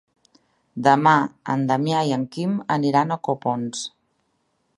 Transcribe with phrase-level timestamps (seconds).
[0.87, 1.13] Demà
[1.55, 3.85] en Damià i en Quim aniran a Copons.